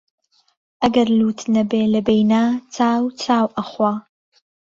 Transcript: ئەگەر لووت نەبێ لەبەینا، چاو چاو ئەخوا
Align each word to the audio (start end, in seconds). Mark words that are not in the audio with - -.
ئەگەر 0.83 1.07
لووت 1.17 1.39
نەبێ 1.55 1.81
لەبەینا، 1.93 2.43
چاو 2.75 3.03
چاو 3.23 3.47
ئەخوا 3.57 3.93